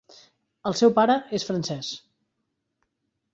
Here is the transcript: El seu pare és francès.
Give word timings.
El 0.69 0.75
seu 0.79 0.93
pare 0.95 1.17
és 1.41 1.45
francès. 1.49 1.91